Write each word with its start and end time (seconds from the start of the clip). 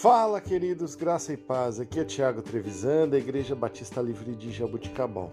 Fala, 0.00 0.40
queridos, 0.40 0.94
graça 0.94 1.34
e 1.34 1.36
paz. 1.36 1.78
Aqui 1.78 2.00
é 2.00 2.04
Tiago 2.06 2.40
Trevisan, 2.40 3.06
da 3.06 3.18
Igreja 3.18 3.54
Batista 3.54 4.00
Livre 4.00 4.34
de 4.34 4.50
Jabuticabal. 4.50 5.30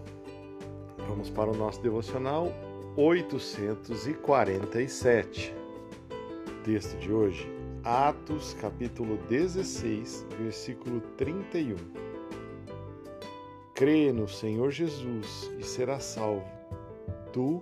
Vamos 1.08 1.30
para 1.30 1.50
o 1.50 1.56
nosso 1.56 1.80
devocional 1.80 2.52
847. 2.94 5.54
Texto 6.64 6.98
de 6.98 7.10
hoje, 7.10 7.50
Atos, 7.82 8.52
capítulo 8.60 9.16
16, 9.30 10.26
versículo 10.38 11.00
31. 11.16 11.74
Crê 13.74 14.12
no 14.12 14.28
Senhor 14.28 14.70
Jesus 14.70 15.50
e 15.58 15.64
será 15.64 15.98
salvo, 15.98 16.44
tu 17.32 17.58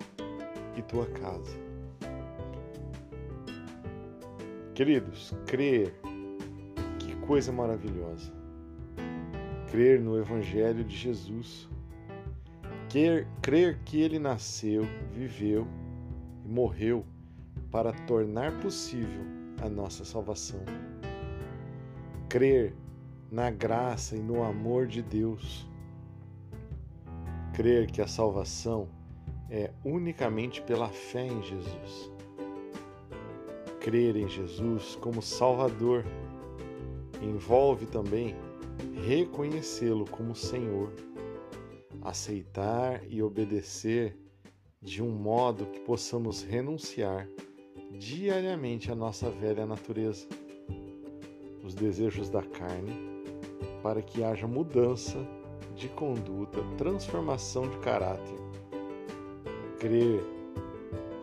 e 0.76 0.82
tua 0.82 1.06
casa. 1.06 1.56
Queridos, 4.74 5.32
crer 5.46 5.94
coisa 7.26 7.52
maravilhosa. 7.52 8.32
Crer 9.70 10.00
no 10.00 10.16
Evangelho 10.16 10.84
de 10.84 10.96
Jesus, 10.96 11.68
crer, 12.88 13.26
crer 13.42 13.78
que 13.84 14.00
ele 14.00 14.18
nasceu, 14.18 14.84
viveu 15.12 15.66
e 16.44 16.48
morreu 16.48 17.04
para 17.70 17.92
tornar 17.92 18.52
possível 18.60 19.24
a 19.60 19.68
nossa 19.68 20.04
salvação. 20.04 20.60
Crer 22.28 22.74
na 23.30 23.50
graça 23.50 24.16
e 24.16 24.20
no 24.20 24.42
amor 24.42 24.86
de 24.86 25.02
Deus. 25.02 25.68
Crer 27.54 27.90
que 27.90 28.00
a 28.00 28.06
salvação 28.06 28.88
é 29.50 29.72
unicamente 29.84 30.62
pela 30.62 30.88
fé 30.88 31.26
em 31.26 31.42
Jesus. 31.42 32.12
Crer 33.80 34.16
em 34.16 34.28
Jesus 34.28 34.96
como 34.96 35.20
Salvador 35.20 36.04
envolve 37.22 37.86
também 37.86 38.34
reconhecê-lo 39.06 40.04
como 40.10 40.34
Senhor, 40.34 40.92
aceitar 42.02 43.02
e 43.08 43.22
obedecer 43.22 44.16
de 44.80 45.02
um 45.02 45.10
modo 45.10 45.66
que 45.66 45.80
possamos 45.80 46.42
renunciar 46.42 47.28
diariamente 47.92 48.90
à 48.90 48.94
nossa 48.94 49.30
velha 49.30 49.66
natureza, 49.66 50.26
os 51.64 51.74
desejos 51.74 52.28
da 52.28 52.42
carne, 52.42 52.92
para 53.82 54.02
que 54.02 54.22
haja 54.22 54.46
mudança 54.46 55.18
de 55.74 55.88
conduta, 55.88 56.62
transformação 56.76 57.68
de 57.68 57.78
caráter. 57.78 58.38
Crer 59.78 60.22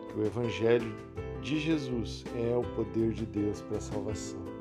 que 0.08 0.18
o 0.18 0.24
Evangelho 0.24 0.94
de 1.42 1.58
Jesus 1.58 2.24
é 2.36 2.56
o 2.56 2.62
poder 2.74 3.12
de 3.12 3.26
Deus 3.26 3.60
para 3.62 3.78
a 3.78 3.80
salvação 3.80 4.53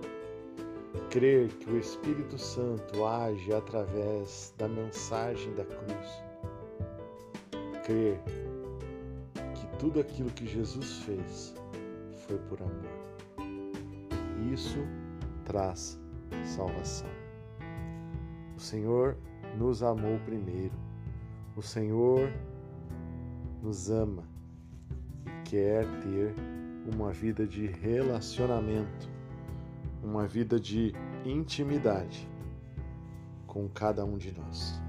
crer 1.13 1.47
que 1.59 1.69
o 1.69 1.77
Espírito 1.77 2.39
Santo 2.39 3.05
age 3.05 3.53
através 3.53 4.51
da 4.57 4.67
mensagem 4.67 5.53
da 5.53 5.63
cruz, 5.63 6.23
crer 7.85 8.19
que 9.53 9.77
tudo 9.77 9.99
aquilo 9.99 10.31
que 10.31 10.47
Jesus 10.47 11.03
fez 11.03 11.53
foi 12.25 12.39
por 12.49 12.59
amor. 12.63 14.51
Isso 14.51 14.79
traz 15.45 16.01
salvação. 16.43 17.11
O 18.57 18.59
Senhor 18.59 19.15
nos 19.55 19.83
amou 19.83 20.17
primeiro. 20.25 20.73
O 21.55 21.61
Senhor 21.61 22.27
nos 23.61 23.91
ama 23.91 24.23
e 25.27 25.47
quer 25.47 25.85
ter 26.01 26.33
uma 26.91 27.11
vida 27.11 27.45
de 27.45 27.67
relacionamento 27.67 29.13
uma 30.03 30.27
vida 30.27 30.59
de 30.59 30.93
intimidade 31.25 32.27
com 33.47 33.69
cada 33.69 34.03
um 34.03 34.17
de 34.17 34.31
nós. 34.37 34.81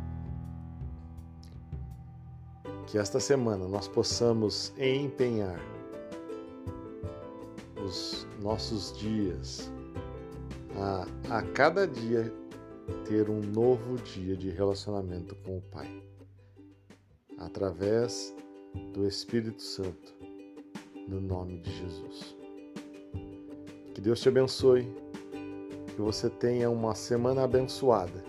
Que 2.86 2.98
esta 2.98 3.20
semana 3.20 3.66
nós 3.68 3.88
possamos 3.88 4.72
empenhar 4.78 5.60
os 7.84 8.26
nossos 8.42 8.96
dias 8.98 9.70
a, 10.76 11.06
a 11.38 11.42
cada 11.42 11.86
dia 11.86 12.32
ter 13.06 13.30
um 13.30 13.40
novo 13.40 13.96
dia 13.96 14.36
de 14.36 14.50
relacionamento 14.50 15.34
com 15.36 15.58
o 15.58 15.62
Pai, 15.62 16.02
através 17.38 18.34
do 18.92 19.06
Espírito 19.06 19.62
Santo, 19.62 20.14
no 21.06 21.20
nome 21.20 21.60
de 21.60 21.70
Jesus. 21.70 22.36
Que 23.94 24.00
Deus 24.00 24.20
te 24.20 24.28
abençoe 24.28 25.03
que 25.94 26.02
você 26.02 26.28
tenha 26.28 26.68
uma 26.70 26.94
semana 26.94 27.44
abençoada, 27.44 28.24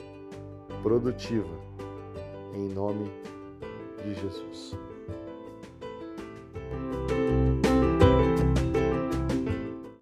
produtiva, 0.84 1.58
em 2.54 2.70
nome 2.70 3.12
de 4.04 4.14
Jesus. 4.14 4.78